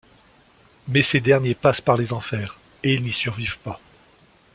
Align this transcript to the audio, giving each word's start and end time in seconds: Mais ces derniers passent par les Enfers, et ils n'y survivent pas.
Mais 0.87 1.03
ces 1.03 1.19
derniers 1.19 1.53
passent 1.53 1.79
par 1.79 1.95
les 1.95 2.11
Enfers, 2.11 2.57
et 2.81 2.95
ils 2.95 3.03
n'y 3.03 3.11
survivent 3.11 3.59
pas. 3.59 3.79